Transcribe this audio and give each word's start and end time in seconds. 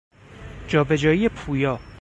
جابجایی 0.67 1.29
پویا 1.29 1.79